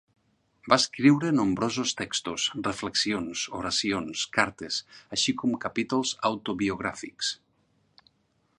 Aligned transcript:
Va 0.71 0.77
escriure 0.83 1.33
nombrosos 1.39 1.91
textos: 1.99 2.45
reflexions, 2.69 3.43
oracions, 3.59 4.25
cartes, 4.39 4.81
així 5.17 5.39
com 5.43 5.55
capítols 5.67 6.15
autobiogràfics. 6.31 7.31